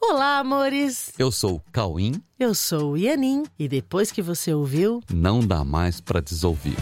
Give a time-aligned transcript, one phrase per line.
[0.00, 1.12] Olá, amores!
[1.18, 2.22] Eu sou o Cauim.
[2.38, 3.44] Eu sou o Ianin.
[3.58, 6.76] E depois que você ouviu, Não dá mais pra desouvir.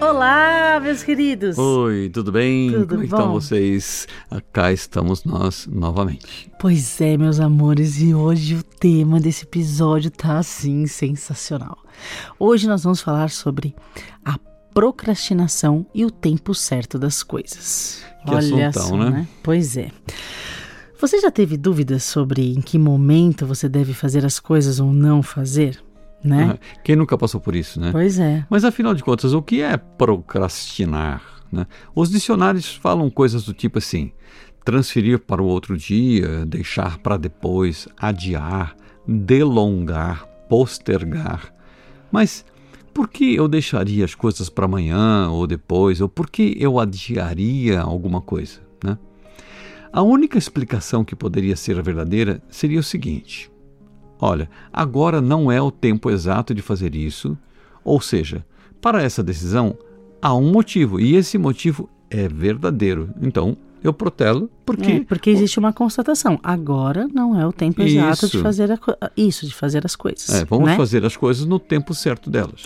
[0.00, 1.56] Olá, meus queridos!
[1.56, 2.70] Oi, tudo bem?
[2.72, 3.16] Tudo Como é bom?
[3.16, 4.06] estão vocês?
[4.52, 6.50] Cá estamos nós novamente.
[6.60, 11.78] Pois é, meus amores, e hoje o tema desse episódio tá assim sensacional.
[12.38, 13.74] Hoje nós vamos falar sobre
[14.24, 14.36] a
[14.72, 18.04] procrastinação e o tempo certo das coisas.
[18.26, 19.26] Que assuntão, né?
[19.42, 19.90] Pois é.
[21.00, 25.22] Você já teve dúvidas sobre em que momento você deve fazer as coisas ou não
[25.22, 25.82] fazer?
[26.22, 26.54] Né?
[26.54, 27.90] Ah, Quem nunca passou por isso, né?
[27.90, 28.46] Pois é.
[28.48, 31.20] Mas afinal de contas, o que é procrastinar?
[31.52, 31.66] né?
[31.94, 34.12] Os dicionários falam coisas do tipo assim:
[34.64, 38.74] transferir para o outro dia, deixar para depois, adiar,
[39.06, 41.52] delongar, postergar.
[42.10, 42.44] Mas
[42.92, 46.00] por que eu deixaria as coisas para amanhã ou depois?
[46.00, 48.60] Ou por que eu adiaria alguma coisa?
[48.84, 48.98] Né?
[49.92, 53.50] A única explicação que poderia ser verdadeira seria o seguinte:
[54.20, 57.36] olha, agora não é o tempo exato de fazer isso,
[57.84, 58.44] ou seja,
[58.80, 59.76] para essa decisão
[60.20, 63.10] há um motivo e esse motivo é verdadeiro.
[63.20, 66.38] Então eu protelo porque É, porque existe uma constatação.
[66.42, 68.42] Agora não é o tempo exato de Isso.
[68.42, 68.78] fazer a
[69.16, 70.28] isso, de fazer as coisas.
[70.30, 70.76] É, vamos né?
[70.76, 72.62] fazer as coisas no tempo certo delas.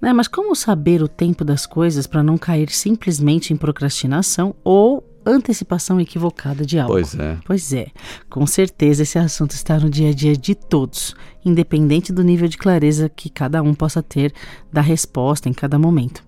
[0.00, 5.04] Né, Mas como saber o tempo das coisas para não cair simplesmente em procrastinação ou
[5.26, 6.94] antecipação equivocada de algo?
[6.94, 7.38] Pois é.
[7.44, 7.88] Pois é,
[8.28, 12.56] com certeza esse assunto está no dia a dia de todos, independente do nível de
[12.56, 14.32] clareza que cada um possa ter
[14.72, 16.22] da resposta em cada momento.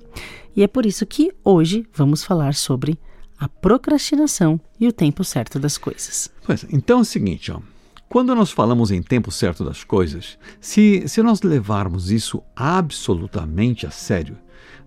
[0.54, 2.98] E é por isso que hoje vamos falar sobre
[3.38, 6.30] a procrastinação e o tempo certo das coisas.
[6.44, 6.64] Pois.
[6.70, 7.60] Então é o seguinte, ó.
[8.08, 13.90] Quando nós falamos em tempo certo das coisas, se, se nós levarmos isso absolutamente a
[13.90, 14.36] sério,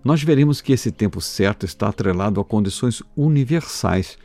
[0.04, 4.16] nós veremos que esse tempo certo está atrelado a condições universais,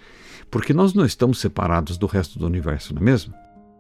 [0.52, 3.34] porque nós não estamos separados do resto do universo, não é mesmo?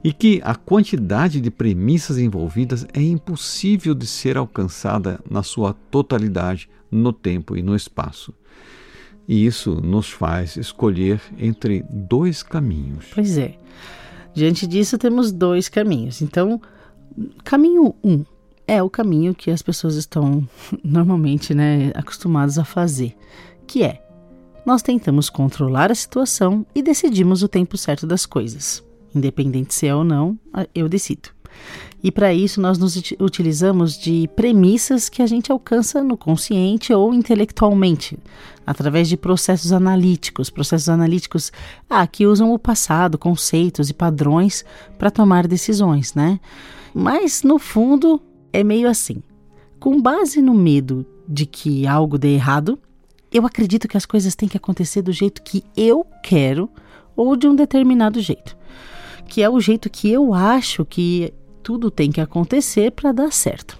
[0.03, 6.67] E que a quantidade de premissas envolvidas é impossível de ser alcançada na sua totalidade,
[6.89, 8.33] no tempo e no espaço.
[9.31, 13.05] E isso nos faz escolher entre dois caminhos.
[13.15, 13.55] Pois é.
[14.33, 16.21] Diante disso, temos dois caminhos.
[16.21, 16.61] Então,
[17.41, 18.25] caminho um
[18.67, 20.45] é o caminho que as pessoas estão
[20.83, 23.15] normalmente né, acostumadas a fazer,
[23.65, 24.05] que é
[24.65, 28.83] nós tentamos controlar a situação e decidimos o tempo certo das coisas.
[29.15, 30.37] Independente se é ou não,
[30.75, 31.29] eu decido.
[32.03, 36.91] E para isso nós nos uti- utilizamos de premissas que a gente alcança no consciente
[36.91, 38.17] ou intelectualmente,
[38.65, 41.51] através de processos analíticos, processos analíticos
[41.89, 44.65] ah, que usam o passado, conceitos e padrões
[44.97, 46.39] para tomar decisões, né?
[46.93, 49.21] Mas no fundo é meio assim.
[49.79, 52.77] Com base no medo de que algo dê errado,
[53.31, 56.69] eu acredito que as coisas têm que acontecer do jeito que eu quero
[57.15, 58.57] ou de um determinado jeito,
[59.27, 63.79] que é o jeito que eu acho que tudo tem que acontecer para dar certo.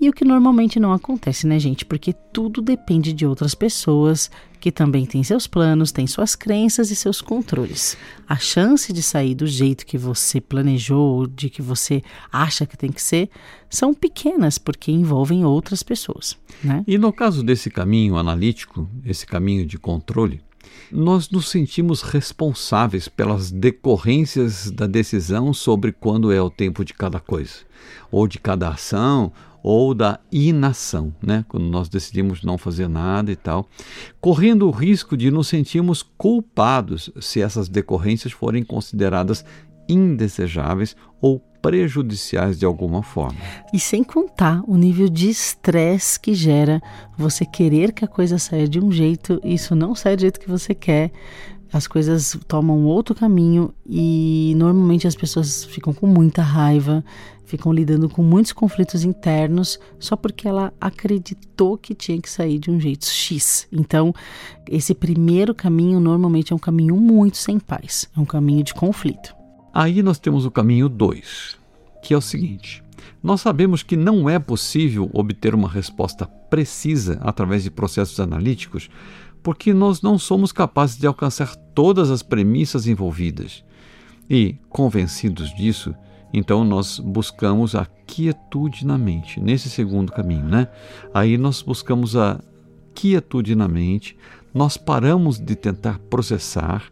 [0.00, 1.84] E o que normalmente não acontece, né, gente?
[1.84, 6.96] Porque tudo depende de outras pessoas que também têm seus planos, têm suas crenças e
[6.96, 7.96] seus controles.
[8.28, 12.00] A chance de sair do jeito que você planejou, ou de que você
[12.30, 13.28] acha que tem que ser,
[13.68, 16.84] são pequenas porque envolvem outras pessoas, né?
[16.86, 20.40] E no caso desse caminho analítico, esse caminho de controle,
[20.90, 27.20] nós nos sentimos responsáveis pelas decorrências da decisão sobre quando é o tempo de cada
[27.20, 27.56] coisa,
[28.10, 31.44] ou de cada ação, ou da inação, né?
[31.48, 33.68] Quando nós decidimos não fazer nada e tal,
[34.20, 39.44] correndo o risco de nos sentirmos culpados se essas decorrências forem consideradas
[39.88, 43.38] indesejáveis ou prejudiciais de alguma forma.
[43.72, 46.80] E sem contar o nível de estresse que gera
[47.16, 50.48] você querer que a coisa saia de um jeito, isso não sai do jeito que
[50.48, 51.10] você quer.
[51.72, 57.04] As coisas tomam outro caminho e normalmente as pessoas ficam com muita raiva,
[57.44, 62.70] ficam lidando com muitos conflitos internos só porque ela acreditou que tinha que sair de
[62.70, 63.66] um jeito X.
[63.70, 64.14] Então,
[64.66, 69.37] esse primeiro caminho normalmente é um caminho muito sem paz, é um caminho de conflito.
[69.72, 71.56] Aí nós temos o caminho 2,
[72.02, 72.82] que é o seguinte:
[73.22, 78.88] nós sabemos que não é possível obter uma resposta precisa através de processos analíticos,
[79.42, 83.64] porque nós não somos capazes de alcançar todas as premissas envolvidas.
[84.28, 85.94] E, convencidos disso,
[86.32, 90.68] então nós buscamos a quietude na mente, nesse segundo caminho, né?
[91.14, 92.40] Aí nós buscamos a
[92.94, 94.16] quietude na mente,
[94.52, 96.84] nós paramos de tentar processar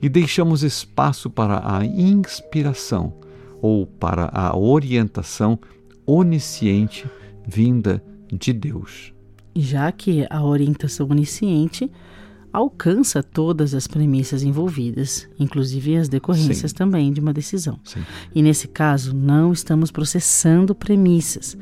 [0.00, 3.14] e deixamos espaço para a inspiração
[3.60, 5.58] ou para a orientação
[6.06, 7.06] onisciente
[7.46, 8.02] vinda
[8.32, 9.12] de Deus.
[9.54, 11.90] Já que a orientação onisciente,
[12.52, 16.76] alcança todas as premissas envolvidas, inclusive as decorrências Sim.
[16.76, 17.78] também de uma decisão.
[17.84, 18.00] Sim.
[18.34, 21.56] E nesse caso, não estamos processando premissas,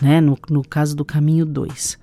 [0.00, 0.20] né?
[0.20, 1.98] No, no caso do caminho 2,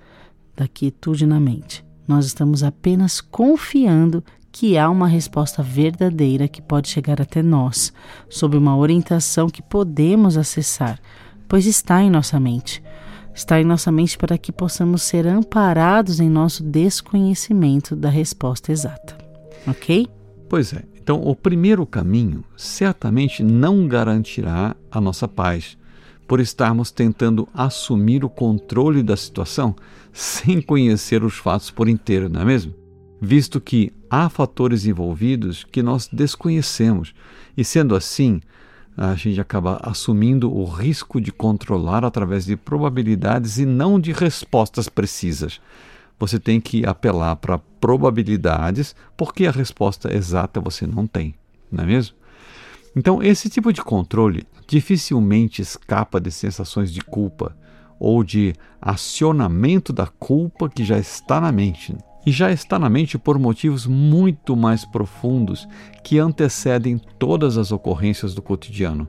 [0.56, 4.24] da quietude na mente, nós estamos apenas confiando
[4.58, 7.92] que há uma resposta verdadeira que pode chegar até nós,
[8.28, 10.98] sob uma orientação que podemos acessar,
[11.46, 12.82] pois está em nossa mente.
[13.32, 19.16] Está em nossa mente para que possamos ser amparados em nosso desconhecimento da resposta exata.
[19.64, 20.08] Ok?
[20.48, 20.82] Pois é.
[20.96, 25.78] Então, o primeiro caminho certamente não garantirá a nossa paz,
[26.26, 29.76] por estarmos tentando assumir o controle da situação
[30.12, 32.74] sem conhecer os fatos por inteiro, não é mesmo?
[33.20, 37.14] Visto que há fatores envolvidos que nós desconhecemos,
[37.56, 38.40] e sendo assim,
[38.96, 44.88] a gente acaba assumindo o risco de controlar através de probabilidades e não de respostas
[44.88, 45.60] precisas.
[46.18, 51.34] Você tem que apelar para probabilidades, porque a resposta exata você não tem,
[51.70, 52.16] não é mesmo?
[52.96, 57.56] Então, esse tipo de controle dificilmente escapa de sensações de culpa
[58.00, 61.96] ou de acionamento da culpa que já está na mente.
[62.28, 65.66] E já está na mente por motivos muito mais profundos
[66.04, 69.08] que antecedem todas as ocorrências do cotidiano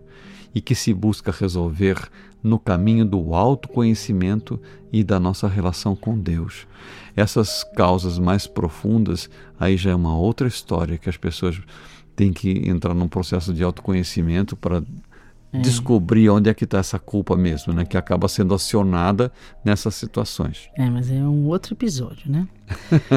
[0.55, 1.97] e que se busca resolver
[2.41, 4.57] no caminho do autoconhecimento
[4.89, 6.65] e da nossa relação com Deus.
[7.13, 9.29] Essas causas mais profundas,
[9.59, 11.59] aí já é uma outra história que as pessoas
[12.15, 14.81] têm que entrar num processo de autoconhecimento para
[15.51, 15.59] é.
[15.59, 17.85] descobrir onde é que está essa culpa mesmo, né?
[17.85, 19.31] Que acaba sendo acionada
[19.63, 20.69] nessas situações.
[20.75, 22.47] É, mas é um outro episódio, né?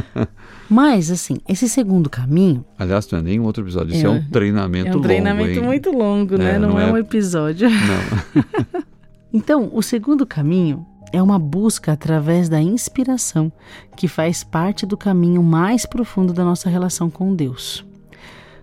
[0.69, 2.65] mas, assim, esse segundo caminho...
[2.79, 4.97] Aliás, não é nem um outro episódio, isso é, é um treinamento longo.
[4.97, 6.55] É um treinamento longo, muito longo, né?
[6.55, 6.89] É, não, não é...
[6.89, 7.69] é um episódio.
[7.73, 8.83] Não.
[9.33, 13.53] então, o segundo caminho é uma busca através da inspiração,
[13.95, 17.85] que faz parte do caminho mais profundo da nossa relação com Deus,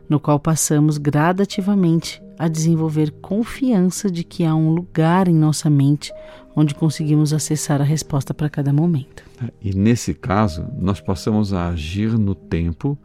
[0.09, 6.11] no qual passamos gradativamente a desenvolver confiança de que há um lugar em nossa mente
[6.56, 9.23] onde conseguimos acessar a resposta para cada momento.
[9.61, 12.97] E nesse caso, nós passamos a agir no tempo,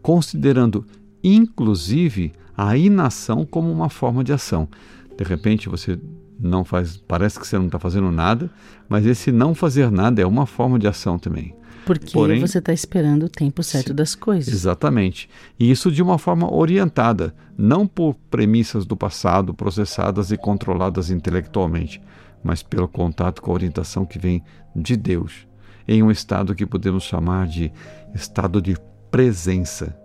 [0.00, 0.86] considerando
[1.22, 4.68] inclusive a inação como uma forma de ação.
[5.16, 5.98] De repente você
[6.38, 8.50] não faz, parece que você não está fazendo nada,
[8.88, 11.54] mas esse não fazer nada é uma forma de ação também.
[11.84, 14.52] Porque Porém, você está esperando o tempo certo sim, das coisas.
[14.52, 15.28] Exatamente.
[15.58, 22.00] E isso de uma forma orientada, não por premissas do passado processadas e controladas intelectualmente,
[22.42, 24.42] mas pelo contato com a orientação que vem
[24.74, 25.46] de Deus,
[25.86, 27.72] em um estado que podemos chamar de
[28.14, 28.76] estado de
[29.10, 29.96] presença,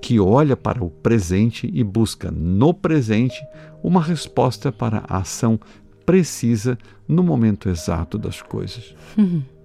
[0.00, 3.40] que olha para o presente e busca no presente
[3.82, 5.58] uma resposta para a ação
[6.04, 6.76] precisa
[7.06, 8.94] no momento exato das coisas.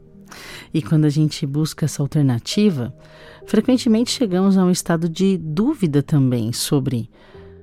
[0.73, 2.93] E quando a gente busca essa alternativa,
[3.45, 7.09] frequentemente chegamos a um estado de dúvida também sobre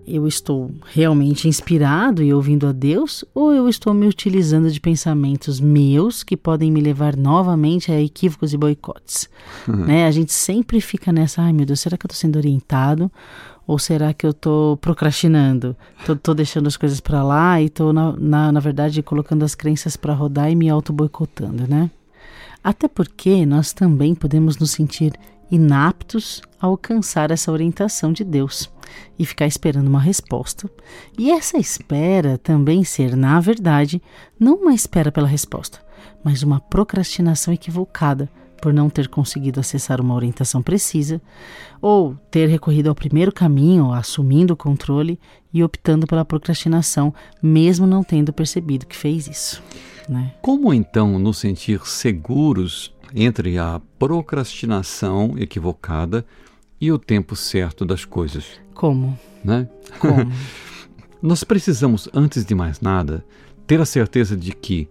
[0.06, 5.60] eu estou realmente inspirado e ouvindo a Deus ou eu estou me utilizando de pensamentos
[5.60, 9.28] meus que podem me levar novamente a equívocos e boicotes?
[9.66, 9.86] Uhum.
[9.86, 10.06] Né?
[10.06, 13.10] A gente sempre fica nessa, ai meu Deus, será que eu estou sendo orientado
[13.66, 15.74] ou será que eu estou procrastinando?
[16.06, 19.96] Estou deixando as coisas para lá e estou, na, na, na verdade, colocando as crenças
[19.96, 21.90] para rodar e me auto-boicotando, né?
[22.64, 25.12] Até porque nós também podemos nos sentir
[25.50, 28.72] inaptos a alcançar essa orientação de Deus
[29.18, 30.70] e ficar esperando uma resposta.
[31.18, 34.00] E essa espera também ser, na verdade,
[34.40, 35.78] não uma espera pela resposta,
[36.24, 38.30] mas uma procrastinação equivocada
[38.64, 41.20] por não ter conseguido acessar uma orientação precisa,
[41.82, 45.20] ou ter recorrido ao primeiro caminho, assumindo o controle
[45.52, 49.62] e optando pela procrastinação, mesmo não tendo percebido que fez isso.
[50.08, 50.32] Né?
[50.40, 56.24] Como então nos sentir seguros entre a procrastinação equivocada
[56.80, 58.46] e o tempo certo das coisas?
[58.72, 59.18] Como?
[59.44, 59.68] Né?
[59.98, 60.32] Como?
[61.20, 63.22] Nós precisamos, antes de mais nada,
[63.66, 64.88] ter a certeza de que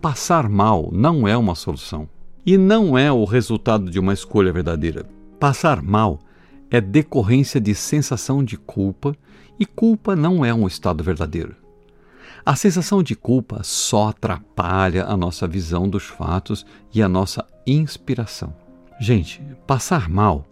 [0.00, 2.08] passar mal não é uma solução
[2.44, 5.06] e não é o resultado de uma escolha verdadeira.
[5.38, 6.20] Passar mal
[6.70, 9.14] é decorrência de sensação de culpa
[9.58, 11.54] e culpa não é um estado verdadeiro.
[12.44, 18.54] A sensação de culpa só atrapalha a nossa visão dos fatos e a nossa inspiração.
[19.00, 20.46] Gente, passar mal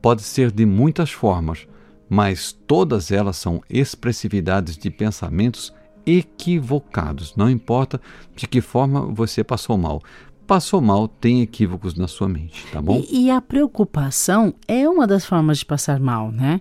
[0.00, 1.66] pode ser de muitas formas,
[2.08, 5.72] mas todas elas são expressividades de pensamentos
[6.06, 7.34] equivocados.
[7.36, 8.00] Não importa
[8.34, 10.02] de que forma você passou mal.
[10.46, 13.02] Passou mal, tem equívocos na sua mente, tá bom?
[13.08, 16.60] E, e a preocupação é uma das formas de passar mal, né?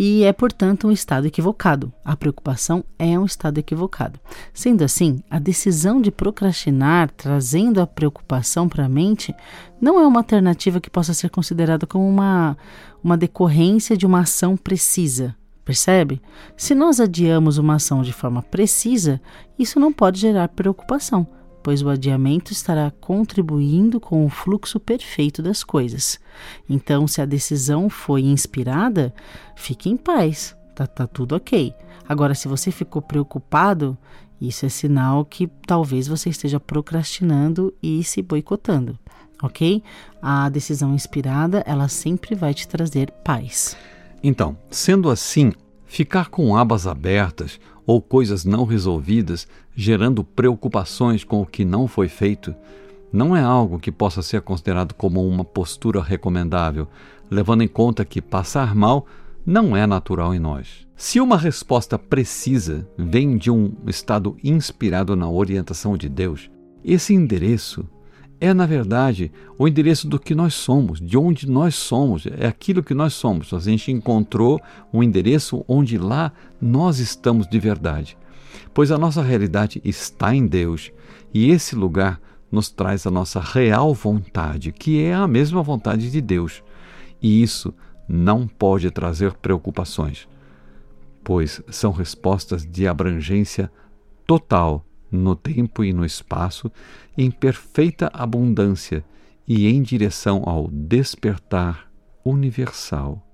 [0.00, 1.92] e é, portanto, um estado equivocado.
[2.04, 4.20] A preocupação é um estado equivocado.
[4.54, 9.34] Sendo assim, a decisão de procrastinar, trazendo a preocupação para a mente,
[9.80, 12.56] não é uma alternativa que possa ser considerada como uma,
[13.02, 15.34] uma decorrência de uma ação precisa.
[15.64, 16.22] Percebe?
[16.56, 19.20] Se nós adiamos uma ação de forma precisa,
[19.58, 21.26] isso não pode gerar preocupação
[21.68, 26.18] pois o adiamento estará contribuindo com o fluxo perfeito das coisas.
[26.66, 29.12] Então, se a decisão foi inspirada,
[29.54, 31.74] fique em paz, tá, tá tudo ok.
[32.08, 33.98] Agora, se você ficou preocupado,
[34.40, 38.98] isso é sinal que talvez você esteja procrastinando e se boicotando,
[39.42, 39.82] ok?
[40.22, 43.76] A decisão inspirada, ela sempre vai te trazer paz.
[44.22, 45.52] Então, sendo assim,
[45.88, 52.06] ficar com abas abertas ou coisas não resolvidas, gerando preocupações com o que não foi
[52.06, 52.54] feito,
[53.10, 56.86] não é algo que possa ser considerado como uma postura recomendável,
[57.30, 59.06] levando em conta que passar mal
[59.44, 60.86] não é natural em nós.
[60.94, 66.50] Se uma resposta precisa vem de um estado inspirado na orientação de Deus,
[66.84, 67.88] esse endereço
[68.40, 72.82] é, na verdade, o endereço do que nós somos, de onde nós somos, é aquilo
[72.82, 73.52] que nós somos.
[73.52, 74.60] A gente encontrou
[74.92, 78.16] um endereço onde lá nós estamos de verdade.
[78.72, 80.92] Pois a nossa realidade está em Deus
[81.34, 86.20] e esse lugar nos traz a nossa real vontade, que é a mesma vontade de
[86.20, 86.62] Deus.
[87.20, 87.74] E isso
[88.08, 90.28] não pode trazer preocupações,
[91.24, 93.70] pois são respostas de abrangência
[94.26, 96.70] total no tempo e no espaço,
[97.16, 99.04] em perfeita abundância
[99.46, 101.90] e em direção ao despertar
[102.24, 103.24] universal.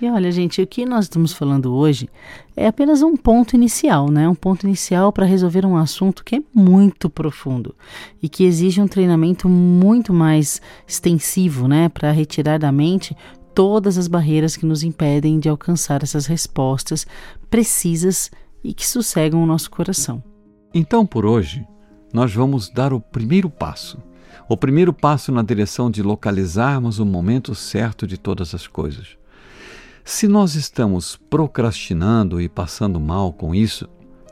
[0.00, 2.08] E olha, gente, o que nós estamos falando hoje
[2.56, 4.28] é apenas um ponto inicial, né?
[4.28, 7.74] Um ponto inicial para resolver um assunto que é muito profundo
[8.22, 11.88] e que exige um treinamento muito mais extensivo, né?
[11.88, 13.16] Para retirar da mente
[13.52, 17.04] todas as barreiras que nos impedem de alcançar essas respostas
[17.50, 18.30] precisas
[18.62, 20.22] e que sossegam o nosso coração.
[20.72, 21.66] Então, por hoje,
[22.12, 23.98] nós vamos dar o primeiro passo.
[24.48, 29.16] O primeiro passo na direção de localizarmos o momento certo de todas as coisas.
[30.04, 33.88] Se nós estamos procrastinando e passando mal com isso,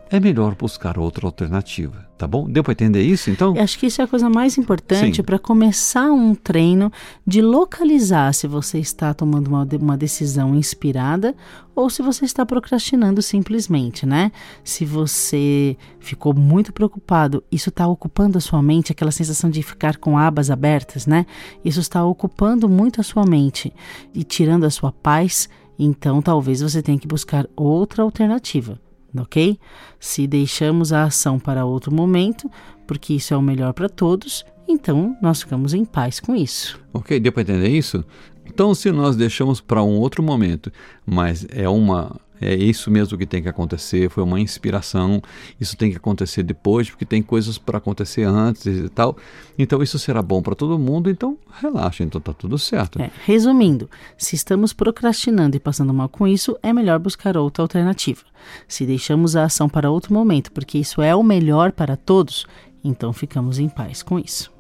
[0.09, 2.49] é melhor buscar outra alternativa, tá bom?
[2.49, 3.57] Deu para entender isso, então?
[3.57, 6.93] Eu acho que isso é a coisa mais importante para começar um treino
[7.27, 11.35] de localizar se você está tomando uma, uma decisão inspirada
[11.75, 14.31] ou se você está procrastinando simplesmente, né?
[14.63, 19.97] Se você ficou muito preocupado, isso está ocupando a sua mente, aquela sensação de ficar
[19.97, 21.27] com abas abertas, né?
[21.65, 23.73] Isso está ocupando muito a sua mente
[24.15, 28.86] e tirando a sua paz, então talvez você tenha que buscar outra alternativa
[29.23, 29.59] ok?
[29.99, 32.51] Se deixamos a ação para outro momento,
[32.87, 36.81] porque isso é o melhor para todos, então nós ficamos em paz com isso.
[36.93, 38.05] Ok, deu para entender isso?
[38.47, 40.71] Então, se nós deixamos para um outro momento,
[41.05, 45.23] mas é uma é isso mesmo que tem que acontecer, foi uma inspiração,
[45.61, 49.17] isso tem que acontecer depois, porque tem coisas para acontecer antes e tal.
[49.59, 53.01] Então isso será bom para todo mundo, então relaxa, então tá tudo certo.
[53.01, 58.23] É, resumindo, se estamos procrastinando e passando mal com isso, é melhor buscar outra alternativa.
[58.69, 62.47] Se deixamos a ação para outro momento, porque isso é o melhor para todos,
[62.85, 64.56] então ficamos em paz com isso.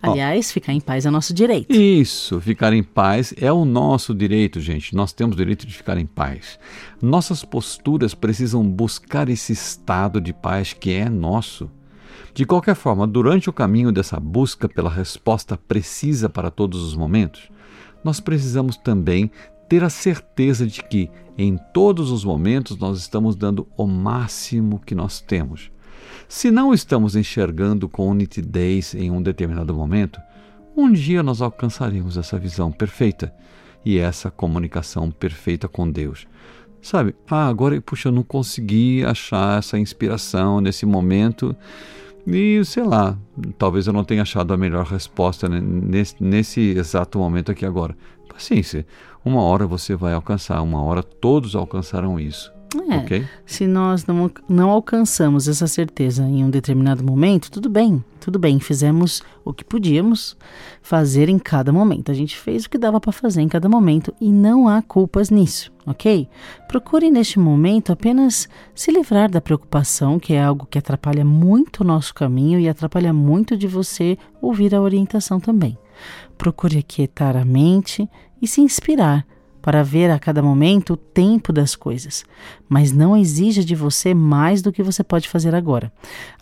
[0.00, 1.72] Aliás, ficar em paz é nosso direito.
[1.72, 4.94] Isso, ficar em paz é o nosso direito, gente.
[4.94, 6.58] Nós temos o direito de ficar em paz.
[7.02, 11.70] Nossas posturas precisam buscar esse estado de paz que é nosso.
[12.32, 17.50] De qualquer forma, durante o caminho dessa busca pela resposta precisa para todos os momentos,
[18.04, 19.30] nós precisamos também
[19.68, 24.94] ter a certeza de que, em todos os momentos, nós estamos dando o máximo que
[24.94, 25.70] nós temos.
[26.28, 30.20] Se não estamos enxergando com nitidez em um determinado momento,
[30.76, 33.34] um dia nós alcançaremos essa visão perfeita
[33.84, 36.26] e essa comunicação perfeita com Deus.
[36.80, 41.56] Sabe, ah, agora, puxa, eu não consegui achar essa inspiração nesse momento
[42.26, 43.16] e, sei lá,
[43.56, 47.96] talvez eu não tenha achado a melhor resposta nesse, nesse exato momento aqui agora.
[48.28, 48.86] Paciência,
[49.24, 52.52] uma hora você vai alcançar, uma hora todos alcançarão isso.
[52.90, 53.26] É, okay.
[53.46, 58.60] Se nós não, não alcançamos essa certeza em um determinado momento, tudo bem, tudo bem.
[58.60, 60.36] Fizemos o que podíamos
[60.82, 62.10] fazer em cada momento.
[62.10, 65.30] A gente fez o que dava para fazer em cada momento e não há culpas
[65.30, 66.28] nisso, ok?
[66.68, 71.86] Procure neste momento apenas se livrar da preocupação, que é algo que atrapalha muito o
[71.86, 75.78] nosso caminho e atrapalha muito de você ouvir a orientação também.
[76.36, 78.08] Procure aquietar a mente
[78.42, 79.26] e se inspirar
[79.60, 82.24] para ver a cada momento o tempo das coisas,
[82.68, 85.92] mas não exija de você mais do que você pode fazer agora.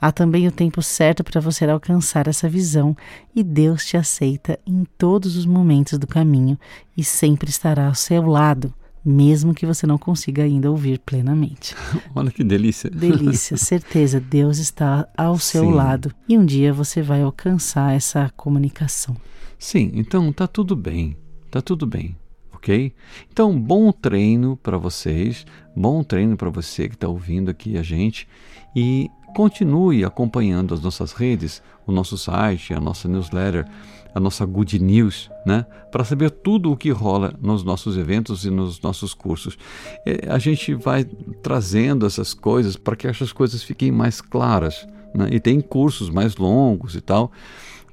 [0.01, 2.97] Há também o tempo certo para você alcançar essa visão
[3.35, 6.59] e Deus te aceita em todos os momentos do caminho
[6.97, 8.73] e sempre estará ao seu lado
[9.09, 11.77] mesmo que você não consiga ainda ouvir plenamente.
[12.13, 12.91] Olha que delícia.
[12.91, 15.73] Delícia, certeza, Deus está ao seu Sim.
[15.73, 19.17] lado e um dia você vai alcançar essa comunicação.
[19.57, 21.17] Sim, então tá tudo bem,
[21.51, 22.17] tá tudo bem,
[22.67, 22.93] ok?
[23.31, 28.27] Então, bom treino para vocês, bom treino para você que está ouvindo aqui a gente
[28.75, 33.65] e continue acompanhando as nossas redes, o nosso site, a nossa newsletter,
[34.13, 35.65] a nossa Good News, né?
[35.93, 39.57] Para saber tudo o que rola nos nossos eventos e nos nossos cursos.
[40.05, 41.05] É, a gente vai
[41.43, 45.29] trazendo essas coisas para que essas coisas fiquem mais claras, né?
[45.31, 47.31] E tem cursos mais longos e tal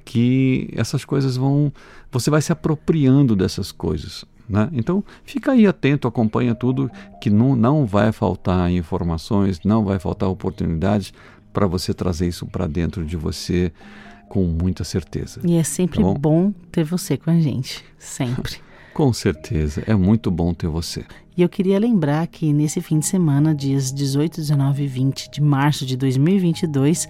[0.04, 1.72] que essas coisas vão.
[2.10, 4.24] Você vai se apropriando dessas coisas.
[4.48, 4.68] Né?
[4.72, 10.28] Então, fica aí atento, acompanha tudo, que não, não vai faltar informações, não vai faltar
[10.28, 11.12] oportunidades
[11.52, 13.72] para você trazer isso para dentro de você
[14.28, 15.40] com muita certeza.
[15.44, 16.14] E é sempre Tá bom?
[16.14, 18.60] bom ter você com a gente, sempre.
[18.94, 21.04] Com certeza, é muito bom ter você.
[21.36, 25.42] E eu queria lembrar que nesse fim de semana, dias 18, 19 e 20 de
[25.42, 27.08] março de 2022,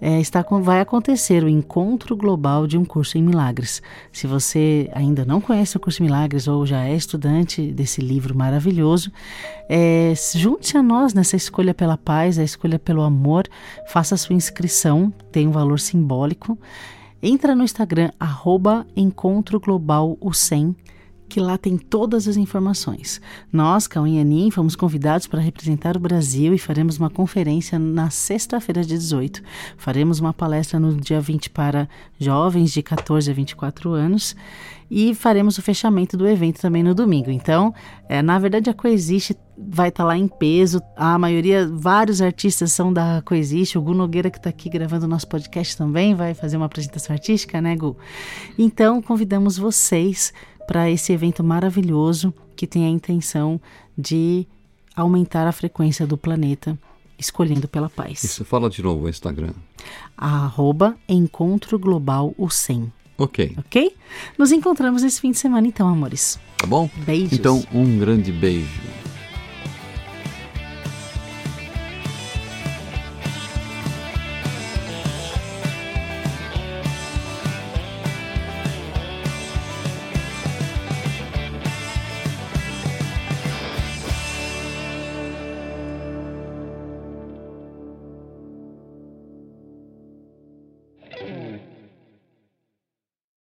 [0.00, 3.80] é, está, com- vai acontecer o Encontro Global de um Curso em Milagres.
[4.10, 8.36] Se você ainda não conhece o Curso em Milagres ou já é estudante desse livro
[8.36, 9.12] maravilhoso,
[9.68, 13.44] é, junte-se a nós nessa escolha pela paz, a escolha pelo amor,
[13.86, 16.58] faça sua inscrição, tem um valor simbólico.
[17.22, 20.74] Entra no Instagram, arroba Encontro Global o 100,
[21.30, 23.20] que lá tem todas as informações.
[23.52, 28.10] Nós, Cauã e Anin, fomos convidados para representar o Brasil e faremos uma conferência na
[28.10, 29.40] sexta-feira, dia 18.
[29.76, 34.34] Faremos uma palestra no dia 20 para jovens de 14 a 24 anos
[34.90, 37.30] e faremos o fechamento do evento também no domingo.
[37.30, 37.72] Então,
[38.08, 40.82] é, na verdade, a Coexiste vai estar lá em peso.
[40.96, 43.78] A maioria, vários artistas são da Coexiste.
[43.78, 47.14] O Gu Nogueira, que está aqui gravando o nosso podcast também, vai fazer uma apresentação
[47.14, 47.96] artística, né, Gu?
[48.58, 50.32] Então, convidamos vocês
[50.66, 53.60] para esse evento maravilhoso que tem a intenção
[53.96, 54.46] de
[54.94, 56.78] aumentar a frequência do planeta,
[57.18, 58.22] escolhendo pela paz.
[58.24, 59.52] Isso, fala de novo o Instagram.
[60.16, 63.94] Arroba Encontro Global o 100, Ok, ok?
[64.38, 66.40] Nos encontramos nesse fim de semana então, amores.
[66.56, 66.88] tá bom?
[67.04, 67.32] Beijos.
[67.34, 68.80] Então, um grande beijo.